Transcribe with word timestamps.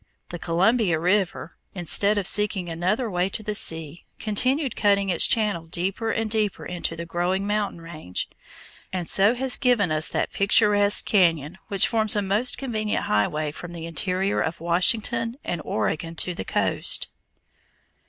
The 0.29 0.39
Columbia 0.39 0.97
River, 0.97 1.57
instead 1.75 2.17
of 2.17 2.25
seeking 2.25 2.67
another 2.69 3.07
way 3.07 3.29
to 3.29 3.43
the 3.43 3.53
sea, 3.53 4.03
continued 4.17 4.75
cutting 4.75 5.09
its 5.09 5.27
channel 5.27 5.65
deeper 5.67 6.09
and 6.09 6.27
deeper 6.27 6.65
into 6.65 6.95
the 6.95 7.05
growing 7.05 7.45
mountain 7.45 7.81
range, 7.81 8.27
and 8.91 9.07
so 9.07 9.35
has 9.35 9.57
given 9.57 9.91
us 9.91 10.09
that 10.09 10.33
picturesque 10.33 11.07
cañon 11.07 11.53
which 11.67 11.87
forms 11.87 12.15
a 12.15 12.23
most 12.23 12.57
convenient 12.57 13.03
highway 13.03 13.51
from 13.51 13.73
the 13.73 13.85
interior 13.85 14.41
of 14.41 14.59
Washington 14.59 15.37
and 15.43 15.61
Oregon 15.63 16.15
to 16.15 16.33
the 16.33 16.45
coast. 16.45 17.07